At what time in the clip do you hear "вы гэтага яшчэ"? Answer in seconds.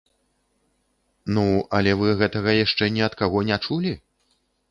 2.01-2.85